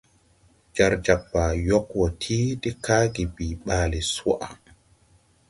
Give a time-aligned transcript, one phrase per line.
[0.77, 4.49] Jar jag Baa yog wo ti de kage bii ɓaale swaʼa.